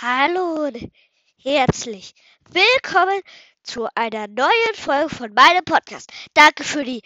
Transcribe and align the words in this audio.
Hallo 0.00 0.66
und 0.66 0.92
herzlich 1.42 2.14
willkommen 2.50 3.20
zu 3.64 3.88
einer 3.96 4.28
neuen 4.28 4.74
Folge 4.76 5.12
von 5.12 5.34
meinem 5.34 5.64
Podcast. 5.64 6.12
Danke 6.34 6.62
für 6.62 6.84
die 6.84 7.02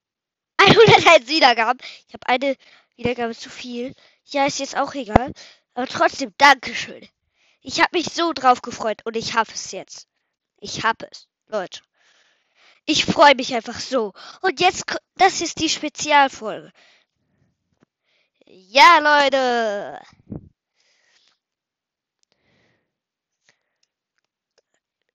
101 0.56 1.26
Wiedergaben. 1.26 1.80
Ich 2.06 2.14
habe 2.14 2.28
eine 2.28 2.56
Wiedergabe 2.94 3.34
zu 3.34 3.50
viel. 3.50 3.92
Ja, 4.26 4.46
ist 4.46 4.60
jetzt 4.60 4.76
auch 4.76 4.94
egal. 4.94 5.32
Aber 5.74 5.88
trotzdem, 5.88 6.32
Dankeschön. 6.38 7.08
Ich 7.60 7.80
habe 7.80 7.96
mich 7.98 8.06
so 8.12 8.32
drauf 8.32 8.62
gefreut 8.62 9.04
und 9.04 9.16
ich 9.16 9.34
habe 9.34 9.50
es 9.52 9.72
jetzt. 9.72 10.06
Ich 10.60 10.84
habe 10.84 11.08
es, 11.10 11.26
Leute. 11.48 11.80
Ich 12.84 13.04
freue 13.04 13.34
mich 13.34 13.52
einfach 13.52 13.80
so. 13.80 14.12
Und 14.42 14.60
jetzt, 14.60 14.84
das 15.16 15.40
ist 15.40 15.58
die 15.58 15.68
Spezialfolge. 15.68 16.72
Ja, 18.46 19.00
Leute. 19.00 20.00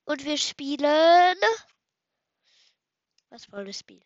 Und 0.06 0.26
wir 0.26 0.38
spielen. 0.38 1.38
Was 3.30 3.52
wollen 3.52 3.66
wir 3.66 3.74
spielen? 3.74 4.04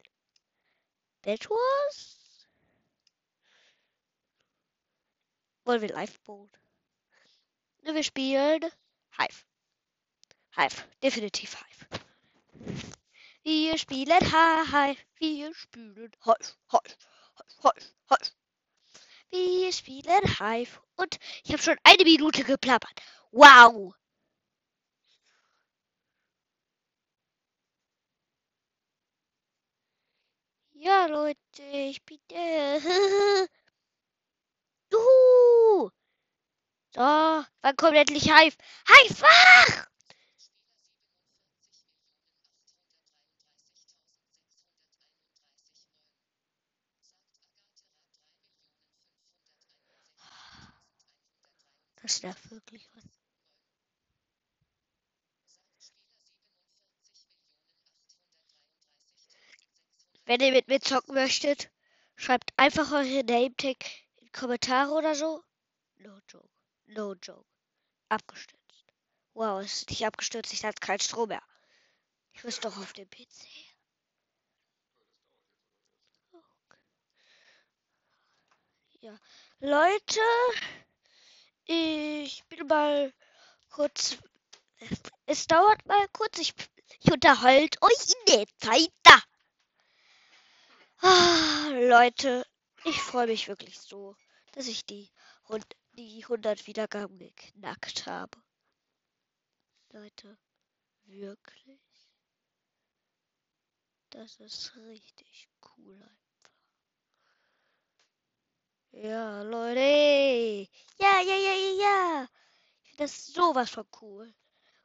Bed 1.21 1.49
Wars? 1.49 2.47
Wollen 5.65 5.81
wir 5.81 5.89
Liveboat? 5.89 6.49
Ne, 7.83 7.93
Wir 7.93 8.03
spielen 8.03 8.61
Hive. 9.17 9.43
Hive. 10.55 10.83
Definitiv 11.03 11.57
Hive. 11.57 11.87
Wir 13.43 13.77
spielen 13.77 14.19
Hive. 14.19 14.97
Wir 15.19 15.53
spielen. 15.53 16.11
Hive. 16.23 16.55
Hive. 16.71 16.95
Hive. 17.63 17.93
Hive. 18.09 18.31
Wir 19.29 19.73
spielen 19.73 20.39
Hive. 20.39 20.79
Und 20.95 21.19
ich 21.43 21.51
habe 21.51 21.61
schon 21.61 21.77
eine 21.83 22.03
Minute 22.03 22.43
geplappert. 22.43 23.01
Wow. 23.31 23.93
Ja, 30.87 31.05
Leute, 31.07 31.63
ich 31.63 32.01
bin 32.05 32.17
der. 32.29 32.79
Juhu! 34.91 35.89
So, 36.95 37.43
kommt 37.77 37.97
endlich 37.97 38.23
Hive? 38.23 38.55
Hive, 38.87 39.21
wach! 39.21 39.87
Das 52.01 52.23
nervt 52.23 52.49
wirklich. 52.49 52.89
Mann. 52.95 53.16
Wenn 60.27 60.41
ihr 60.41 60.51
mit 60.51 60.67
mir 60.67 60.81
zocken 60.81 61.15
möchtet, 61.15 61.71
schreibt 62.17 62.51
einfach 62.57 62.91
eure 62.91 63.23
Name-Tag 63.23 63.77
in 64.17 64.29
Kommentare 64.33 64.91
oder 64.91 65.15
so. 65.15 65.41
No 65.95 66.19
joke. 66.27 66.49
No 66.85 67.13
joke. 67.13 67.45
Abgestürzt. 68.09 68.85
Wow, 69.33 69.61
es 69.61 69.73
ist 69.73 69.89
nicht 69.89 70.05
abgestürzt, 70.05 70.51
ich 70.51 70.65
hatte 70.65 70.81
keinen 70.81 70.99
Strom 70.99 71.29
mehr. 71.29 71.41
Ich 72.33 72.43
muss 72.43 72.59
doch 72.59 72.75
auf 72.75 72.91
dem 72.91 73.09
PC. 73.09 73.47
Okay. 76.33 76.77
Ja. 78.99 79.17
Leute, 79.59 80.19
ich 81.63 82.43
bin 82.49 82.67
mal 82.67 83.13
kurz. 83.69 84.17
Es 85.25 85.47
dauert 85.47 85.85
mal 85.85 86.05
kurz. 86.09 86.37
Ich, 86.39 86.53
ich 86.99 87.13
unterhalte 87.13 87.81
euch 87.81 88.09
in 88.09 88.35
der 88.35 88.45
Zeit 88.57 88.91
da. 89.03 89.21
Leute, 91.87 92.45
ich 92.83 93.01
freue 93.01 93.27
mich 93.27 93.47
wirklich 93.47 93.79
so, 93.79 94.17
dass 94.51 94.67
ich 94.67 94.85
die, 94.85 95.09
die 95.93 96.25
100 96.27 96.67
Wiedergaben 96.67 97.17
geknackt 97.17 98.05
habe. 98.05 98.37
Leute, 99.93 100.37
wirklich. 101.05 101.79
Das 104.09 104.35
ist 104.41 104.75
richtig 104.75 105.47
cool 105.77 105.95
einfach. 105.95 106.53
Ja, 108.91 109.41
Leute. 109.43 109.79
Ja, 110.99 111.21
ja, 111.21 111.35
ja, 111.37 111.53
ja, 111.53 111.71
ja. 111.79 112.27
Ich 112.83 112.89
finde 112.89 113.03
das 113.03 113.27
sowas 113.27 113.69
von 113.69 113.87
cool. 114.01 114.33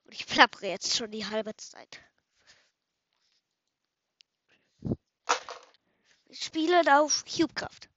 Und 0.05 0.13
ich 0.15 0.25
plappere 0.25 0.69
jetzt 0.69 0.97
schon 0.97 1.11
die 1.11 1.27
halbe 1.27 1.57
Zeit. 1.57 2.01
Spielen 6.33 6.89
auf 6.89 7.25
Cubecraft. 7.25 7.89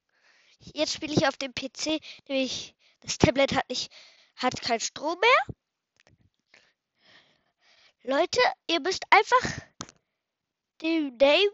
Jetzt 0.59 0.93
spiele 0.93 1.13
ich 1.13 1.27
auf 1.27 1.37
dem 1.37 1.53
PC, 1.53 1.99
nämlich 2.27 2.75
das 3.01 3.17
Tablet 3.17 3.53
hat 3.55 3.69
nicht, 3.69 3.91
hat 4.35 4.61
keinen 4.61 4.79
Strom 4.79 5.17
mehr. 5.19 5.55
Leute, 8.03 8.39
ihr 8.67 8.79
müsst 8.81 9.03
einfach 9.09 9.59
den 10.81 11.17
Name 11.17 11.49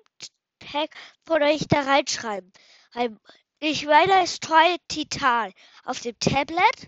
Tag 0.59 0.89
von 1.25 1.41
euch 1.43 1.67
da 1.67 1.81
reinschreiben. 1.81 2.51
Ein- 2.93 3.19
Ich 3.59 3.85
meine, 3.85 4.23
es 4.23 4.33
ist 4.33 4.43
Toy 4.43 4.77
Titan 4.87 5.53
auf 5.83 5.99
dem 6.01 6.17
Tablet. 6.19 6.87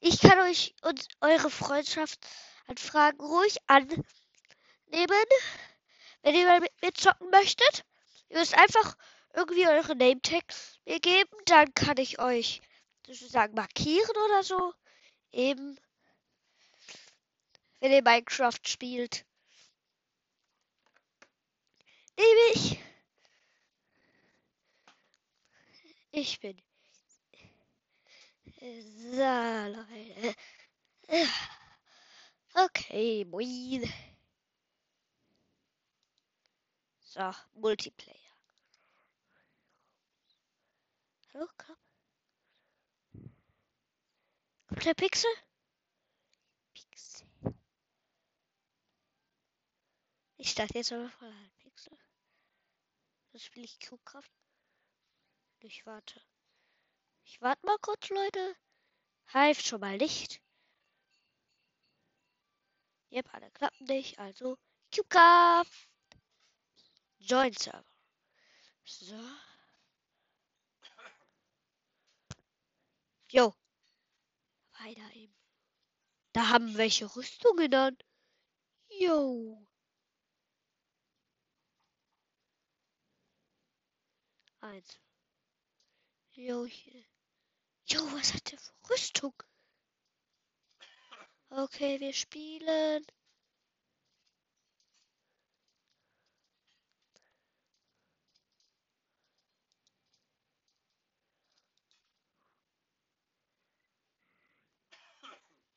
Ich 0.00 0.20
kann 0.20 0.38
euch 0.40 0.74
und 0.82 1.06
eure 1.20 1.50
Freundschaftsanfragen 1.50 3.20
ruhig 3.20 3.56
annehmen, 3.66 4.04
wenn 6.22 6.34
ihr 6.34 6.46
mal 6.46 6.60
mit 6.60 6.72
mir 6.82 6.92
zocken 6.94 7.28
möchtet. 7.30 7.84
Ihr 8.28 8.38
müsst 8.38 8.56
einfach 8.56 8.96
irgendwie 9.36 9.68
eure 9.68 9.94
Name 9.94 10.20
Tags 10.22 10.78
mir 10.86 10.98
geben, 10.98 11.30
dann 11.44 11.72
kann 11.74 11.98
ich 11.98 12.18
euch 12.18 12.62
sozusagen 13.06 13.54
markieren 13.54 14.16
oder 14.24 14.42
so. 14.42 14.72
Eben, 15.30 15.78
wenn 17.80 17.92
ihr 17.92 18.02
Minecraft 18.02 18.58
spielt. 18.64 19.26
Nämlich, 22.18 22.80
ich 26.12 26.40
bin 26.40 26.56
so, 29.12 29.20
Leute. 29.20 30.34
Okay, 32.54 33.24
moin. 33.26 33.92
So, 37.00 37.32
Multiplayer. 37.54 38.25
Komm. 41.36 41.76
Kommt 44.68 44.84
der 44.86 44.94
Pixel? 44.94 45.30
Pixel. 46.72 47.28
Ich 50.38 50.50
starte 50.50 50.78
jetzt 50.78 50.92
aber 50.92 51.10
voll 51.10 51.28
an 51.28 51.50
Pixel. 51.58 51.98
Dann 53.32 53.40
spiele 53.40 53.66
ich 53.66 53.78
Cubecraft. 53.80 54.30
Ich 55.60 55.84
warte. 55.84 56.22
Ich 57.24 57.40
warte 57.42 57.66
mal 57.66 57.78
kurz, 57.82 58.08
Leute. 58.08 58.56
Hive 59.32 59.60
schon 59.60 59.80
mal 59.80 59.98
nicht. 59.98 60.40
Yep, 63.10 63.34
alle 63.34 63.50
klappen 63.50 63.84
nicht. 63.84 64.18
Also 64.18 64.56
Cubecraft. 64.94 65.88
Join 67.18 67.52
Server. 67.52 67.84
So. 68.84 69.45
Jo. 73.28 73.54
Weiter 74.78 75.14
eben. 75.14 75.34
Da 76.32 76.48
haben 76.48 76.76
welche 76.76 77.06
Rüstungen 77.16 77.74
an. 77.74 77.96
Jo. 78.88 79.66
Eins. 84.60 85.00
Jo, 86.32 86.66
hier. 86.66 87.04
Jo, 87.86 88.00
was 88.12 88.34
hat 88.34 88.52
der 88.52 88.58
für 88.58 88.90
Rüstung? 88.90 89.34
Okay, 91.50 91.98
wir 92.00 92.12
spielen. 92.12 93.06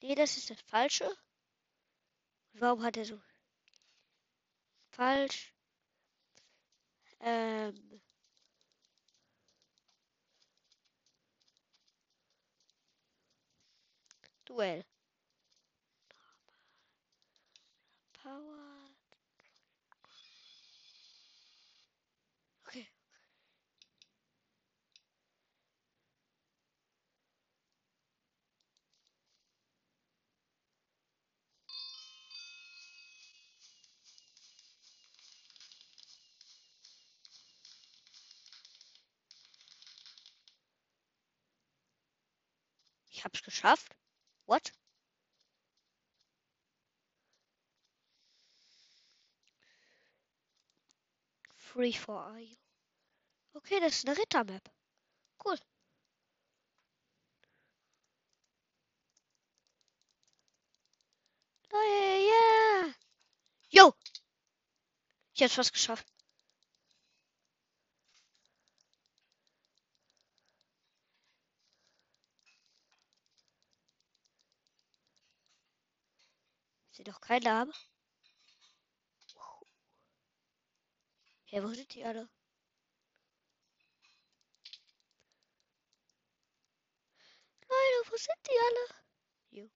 Nee, 0.01 0.15
das 0.15 0.37
ist 0.37 0.49
das 0.49 0.61
Falsche. 0.61 1.09
Warum 2.53 2.83
hat 2.83 2.97
er 2.97 3.05
so? 3.05 3.19
Falsch. 4.91 5.53
Ähm. 7.21 8.01
Duell. 14.45 14.83
Power. 18.23 18.68
Ich 43.19 43.25
hab's 43.25 43.43
geschafft. 43.43 43.93
What? 44.45 44.71
Free 51.53 51.91
for 51.91 52.37
you? 52.37 52.55
Okay, 53.55 53.81
das 53.81 53.97
ist 53.97 54.07
eine 54.07 54.17
Rittermap. 54.17 54.71
Cool. 55.43 55.57
Leute, 61.71 62.23
yeah! 62.23 62.93
Yo! 63.69 63.93
Ich 65.33 65.43
hab's 65.43 65.55
fast 65.55 65.73
geschafft. 65.73 66.07
Kein 77.29 77.43
Name. 77.43 77.71
Ja, 81.51 81.63
wo 81.63 81.67
sind 81.73 81.93
die 81.93 82.03
alle? 82.03 82.27
Leute, 87.69 88.11
wo 88.11 88.17
sind 88.17 88.39
die 88.47 88.59
alle? 88.67 88.85
Jo. 89.51 89.69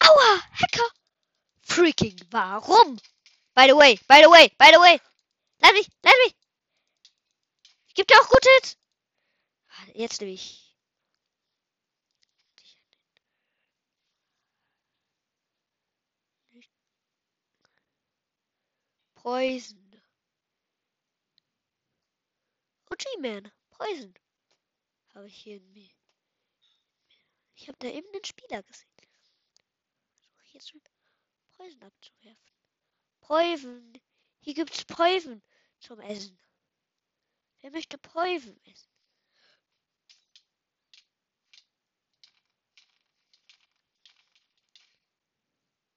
Aua, 0.00 0.40
Hacker! 0.52 0.88
Freaking, 1.62 2.18
warum? 2.30 2.98
By 3.54 3.66
the 3.66 3.76
way, 3.76 3.98
by 4.08 4.22
the 4.22 4.30
way, 4.30 4.50
by 4.58 4.70
the 4.72 4.80
way. 4.80 4.98
Lass 5.60 5.72
mich, 5.72 5.88
lass 6.02 6.14
mich. 6.24 6.43
Geb 7.94 8.08
dir 8.08 8.20
auch 8.20 8.28
gute 8.28 8.48
Hits. 8.56 8.76
Ah, 9.68 9.86
Jetzt 9.94 10.20
nehme 10.20 10.32
ich. 10.32 10.76
Poison. 19.14 20.02
Oh, 22.90 22.94
G-Man. 22.98 23.50
Poison. 23.70 24.14
Habe 25.14 25.28
ich 25.28 25.36
hier 25.36 25.56
in 25.56 25.72
mir. 25.72 25.88
Ich 27.54 27.68
habe 27.68 27.78
da 27.78 27.88
eben 27.88 28.10
den 28.12 28.24
Spieler 28.24 28.62
gesehen. 28.64 28.90
Versuche 30.18 30.52
jetzt 30.52 30.70
schon 30.70 30.82
Poison 31.56 31.82
abzuwerfen. 31.82 32.52
Poison. 33.20 33.92
Hier 34.40 34.54
gibt's 34.54 34.84
Poison 34.84 35.40
zum 35.78 36.00
Essen. 36.00 36.38
Wer 37.64 37.70
möchte 37.70 37.96
Poison 37.96 38.60
essen? 38.66 38.90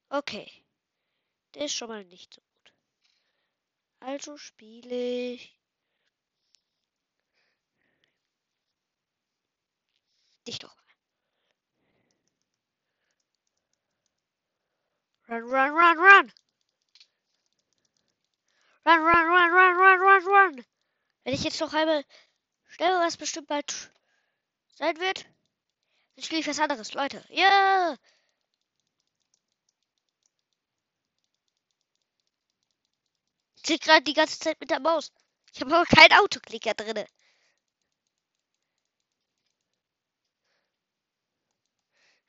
Okay. 0.07 0.49
Der 1.55 1.65
ist 1.65 1.73
schon 1.73 1.89
mal 1.89 2.05
nicht 2.05 2.33
so 2.33 2.39
gut. 2.39 2.73
Also 3.99 4.37
spiele 4.37 5.33
ich 5.33 5.59
dich 10.47 10.59
doch 10.59 10.73
mal. 15.27 15.41
Run, 15.41 15.43
run, 15.43 15.71
run, 15.71 15.97
run! 15.99 16.31
Run, 18.85 19.01
run, 19.01 19.27
run, 19.27 19.51
run, 19.51 19.75
run, 19.75 19.99
run, 19.99 20.25
run! 20.25 20.76
Wenn 21.27 21.33
ich 21.33 21.43
jetzt 21.43 21.59
noch 21.59 21.73
einmal 21.73 22.05
schnell 22.69 22.99
was 23.01 23.17
bestimmt 23.17 23.47
bald 23.47 23.91
sein 24.75 24.97
wird, 24.97 25.25
dann 26.15 26.23
spiele 26.23 26.39
ich 26.39 26.47
was 26.47 26.57
anderes, 26.57 26.93
Leute. 26.93 27.21
Ja! 27.27 27.97
Ich 33.57 33.63
klick 33.63 33.81
gerade 33.81 34.03
die 34.03 34.13
ganze 34.13 34.39
Zeit 34.39 34.57
mit 34.61 34.69
der 34.69 34.79
Maus. 34.79 35.11
Ich 35.53 35.59
habe 35.59 35.75
aber 35.75 35.85
keinen 35.85 36.17
Autoklicker 36.17 36.73
drinne. 36.73 37.05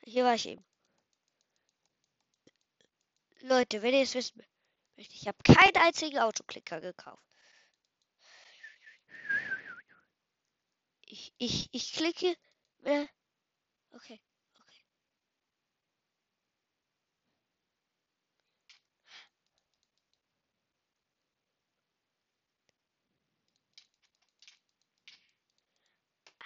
Hier 0.03 0.25
war 0.25 0.35
ich 0.35 0.47
eben. 0.47 0.65
Leute, 3.43 3.81
wenn 3.83 3.95
ihr 3.95 4.03
es 4.03 4.15
wissen 4.15 4.43
möchtet, 4.97 5.15
ich 5.15 5.29
habe 5.29 5.39
keinen 5.45 5.77
einzigen 5.77 6.19
Autoklicker 6.19 6.81
gekauft. 6.81 7.28
Ich, 11.19 11.33
ich, 11.39 11.69
ich 11.73 11.93
klicke. 11.95 12.37
Äh, 12.85 13.07
okay, 13.91 14.21
okay. 14.61 14.85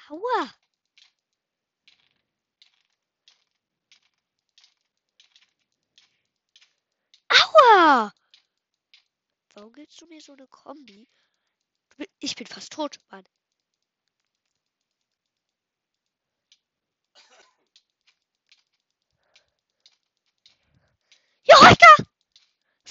Aua! 0.09 0.55
Aua! 7.29 8.13
Warum 9.55 9.73
gibst 9.75 10.01
du 10.01 10.07
mir 10.07 10.21
so 10.23 10.33
eine 10.33 10.47
Kombi? 10.49 11.07
Ich 12.21 12.35
bin 12.37 12.47
fast 12.47 12.73
tot, 12.73 12.99
Mann. 13.11 13.25
Ja, 21.45 21.57
Alter! 21.61 21.97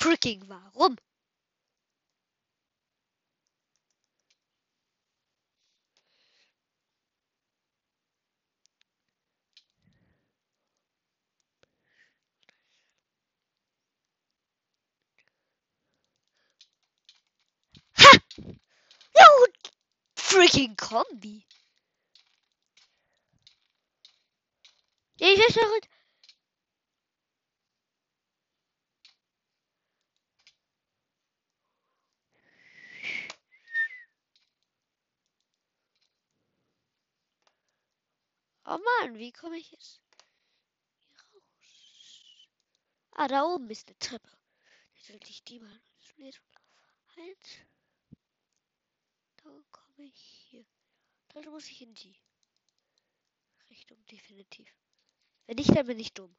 Freaking 0.01 0.41
warum? 0.47 0.97
Ha! 17.99 18.17
Ja, 19.15 19.25
freaking 20.15 20.75
Kombi. 20.75 21.45
Ich 25.19 25.37
ist 25.47 25.55
noch 25.57 26.00
Oh 38.73 38.79
Mann, 39.01 39.17
wie 39.17 39.33
komme 39.33 39.57
ich 39.57 39.69
jetzt 39.71 39.99
hier 39.99 41.17
raus? 41.19 42.47
Ah, 43.11 43.27
da 43.27 43.43
oben 43.43 43.69
ist 43.69 43.89
eine 43.89 43.99
Treppe. 43.99 44.29
Jetzt 44.95 45.07
sollte 45.07 45.29
ich 45.29 45.43
die 45.43 45.59
mal. 45.59 45.81
Eins. 47.17 47.57
Dann 49.43 49.65
komme 49.71 50.05
ich 50.05 50.47
hier. 50.49 50.65
Dann 51.33 51.43
muss 51.51 51.67
ich 51.67 51.81
in 51.81 51.93
die 51.95 52.15
Richtung 53.69 53.97
definitiv. 54.05 54.73
Wenn 55.47 55.57
nicht, 55.57 55.75
dann 55.75 55.87
bin 55.87 55.99
ich 55.99 56.13
dumm. 56.13 56.33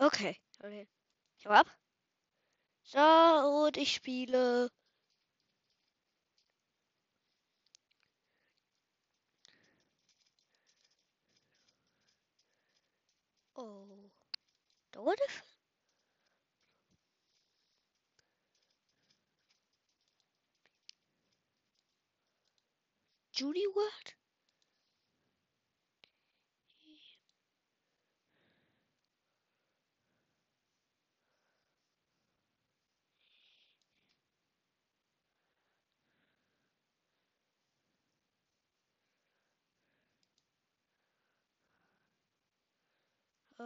Okay, 0.00 0.36
okay. 0.62 0.86
Ich 1.38 1.46
hau 1.46 1.50
ab. 1.50 1.66
So, 2.82 2.98
und 3.66 3.76
ich 3.76 3.92
spiele. 3.92 4.70
Oh. 13.54 14.10
Dauert 14.92 15.20
Film? 15.28 15.44
Judy 23.32 23.66
World? 23.74 24.16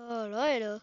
Oh, 0.05 0.27
Leute. 0.27 0.83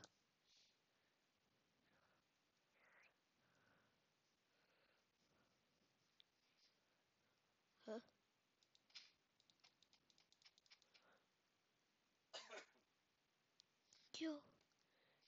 Jo, 14.18 14.42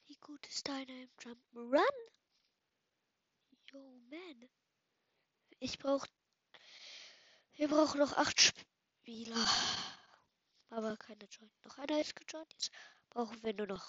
wie 0.06 0.16
gut 0.18 0.48
ist 0.48 0.68
deiner 0.68 0.90
im 0.90 1.10
Jump'n'Run? 1.20 1.82
Yo, 3.72 3.80
man. 4.10 4.50
Ich 5.60 5.78
brauch. 5.80 6.06
Wir 7.56 7.68
brauchen 7.68 8.00
noch 8.00 8.14
acht 8.14 8.40
Spieler. 8.40 9.46
Aber 10.70 10.96
keine 10.96 11.26
Join. 11.26 11.52
Noch 11.64 11.78
einer 11.78 12.00
ist 12.00 12.16
gejoint. 12.16 12.52
Jetzt 12.54 12.72
brauchen 13.12 13.44
wir 13.44 13.54
nur 13.54 13.68
noch. 13.68 13.86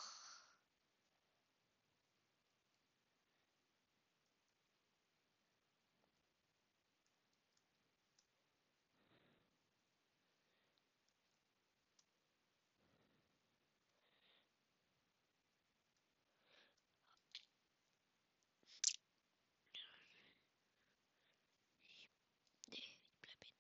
Nee, 22.71 22.79
ich 22.79 22.99
bleib 23.21 23.45
hin. 23.45 23.55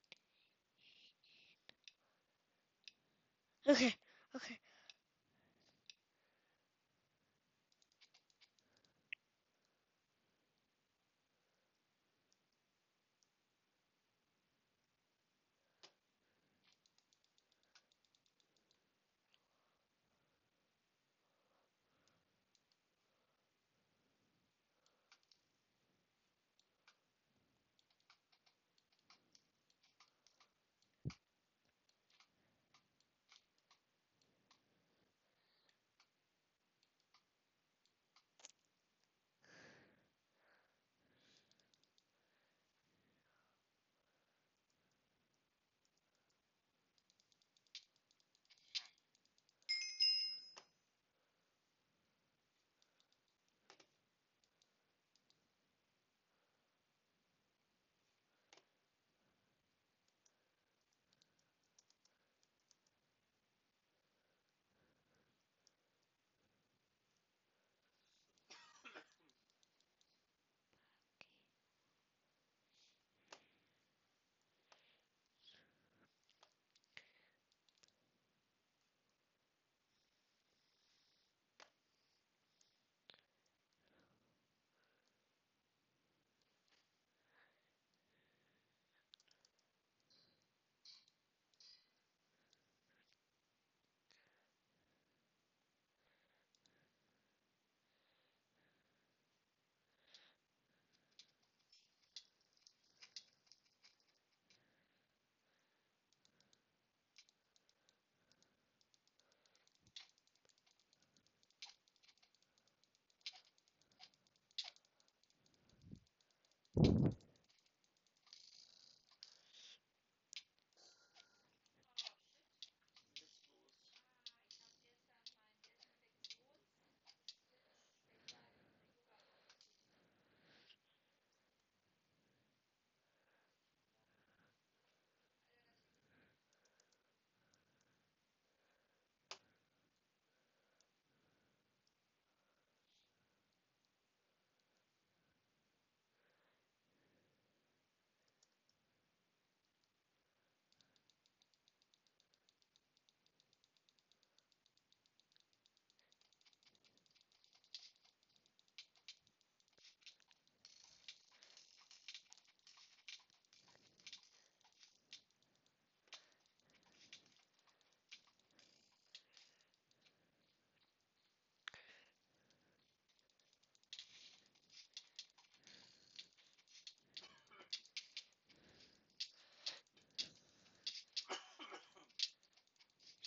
Okay, 4.34 4.58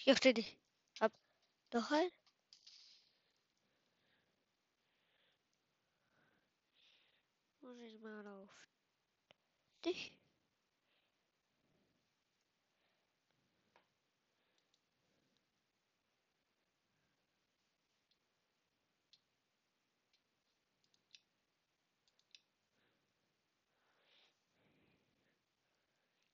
okay. 0.05 0.11
Hier 0.11 0.15
steht 0.17 0.37
ich. 0.37 0.57
Ab. 0.99 1.11
Noch 1.73 1.91
ein? 1.91 2.09
Muss 7.61 7.79
ich 7.81 7.99
mal 7.99 8.27
auf 8.27 8.51
dich? 9.83 10.13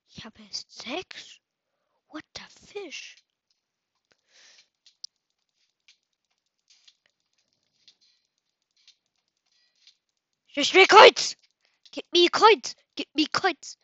Ich 0.09 0.25
habe 0.25 0.41
erst 0.43 0.71
sechs? 0.71 1.39
What 2.09 2.23
the 2.35 2.43
fish? 2.67 3.15
Give 10.53 10.73
me 10.73 10.85
coins! 10.85 11.37
Get 11.93 12.05
me 12.11 12.27
coins! 12.27 12.75
Get 12.97 13.07
me 13.15 13.25
coins! 13.27 13.77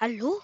Hallo? 0.00 0.40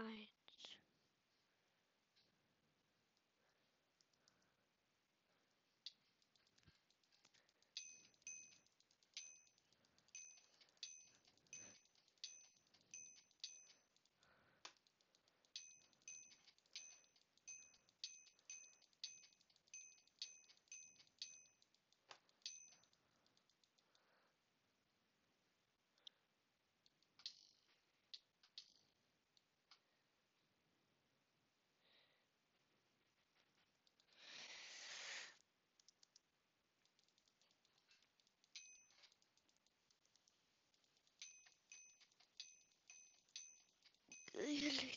Eins. 0.00 0.39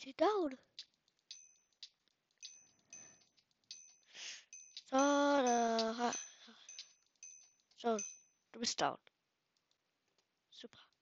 Liegt 0.05 0.19
die 0.19 0.25
down. 0.25 0.57
So, 4.91 4.97
da. 4.97 6.13
So, 7.77 7.97
du 8.51 8.59
bist 8.59 8.81
down. 8.81 8.97
Super. 10.49 10.92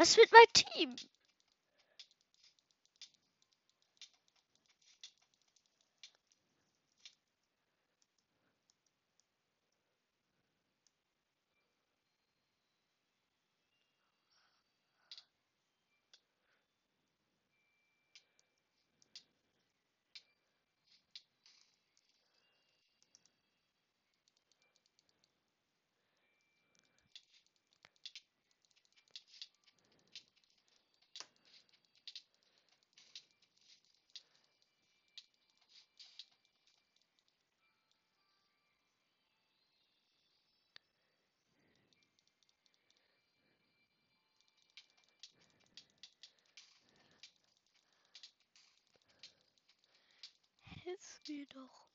Was 0.00 0.16
mit 0.16 0.32
meinem 0.32 0.52
Team? 0.54 0.96
Hilf 50.90 51.20
mir 51.28 51.46
doch. 51.46 51.88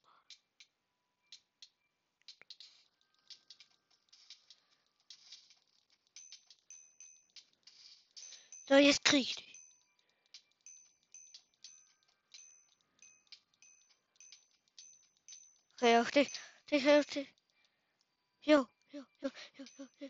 So, 8.70 8.76
jetzt 8.76 9.04
krieg 9.04 9.22
ich 9.22 9.36
dich. 9.36 9.60
Okay, 15.74 16.00
auf 16.00 16.12
dich. 16.12 16.32
Dich, 16.72 16.88
auf 16.88 17.06
dich. 17.08 17.28
Jo, 18.44 18.66
jo, 18.92 19.04
jo, 19.22 19.30
jo, 19.58 19.66
jo, 19.76 19.88
jo. 20.00 20.10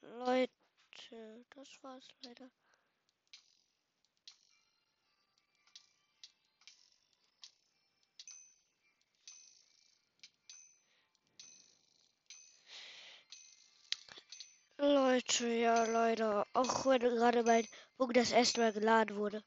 Leute, 0.00 1.46
das 1.50 1.68
war's 1.82 2.08
leider. 2.22 2.50
Leute, 14.80 15.46
ja, 15.46 15.84
leider. 15.84 16.44
Auch 16.52 16.84
wenn 16.86 17.00
gerade 17.00 17.44
mein 17.44 17.64
Punkt 17.96 18.16
das 18.16 18.32
erste 18.32 18.60
Mal 18.60 18.72
geladen 18.72 19.14
wurde. 19.16 19.44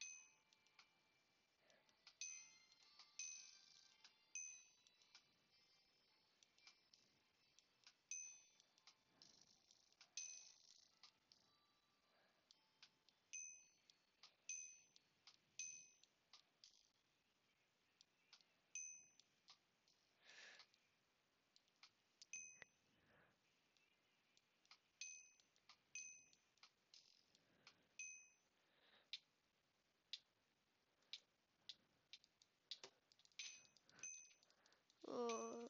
Oh. 35.07 35.69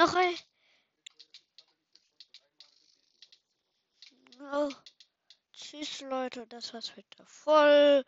Noch 0.00 0.14
ein. 0.14 0.34
Oh. 4.50 4.70
Tschüss, 5.52 6.00
Leute. 6.00 6.46
Das 6.46 6.72
war's 6.72 6.96
mit 6.96 7.04
der 7.18 7.26
Folge. 7.26 8.06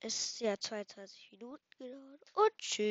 Ist 0.00 0.40
ja 0.40 0.58
22 0.58 1.30
Minuten 1.30 1.62
gedauert. 1.78 2.22
Und 2.34 2.58
tschüss. 2.58 2.90